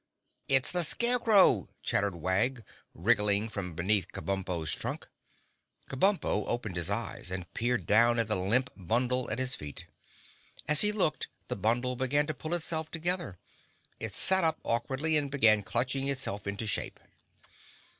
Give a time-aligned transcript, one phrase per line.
[0.47, 2.63] "It's the Scarecrow!" chattered Wag,
[2.95, 5.07] wriggling from beneath Kabumpo's trunk.
[5.87, 9.85] Kabumpo opened his eyes and peered down at the limp bundle at his feet.
[10.67, 13.37] As he looked the bundle began to pull itself together.
[13.99, 16.99] It sat up awkwardly and began clutching itself into shape.